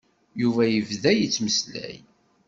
Yuba 0.41 0.63
yebda 0.67 1.11
yettmeslay. 1.15 1.95